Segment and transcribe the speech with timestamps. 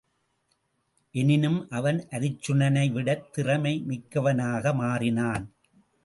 [1.15, 5.45] எனினும் அவன் அருச்சுனனை விடத் திறமை மிக்கவனாக மாறினான்.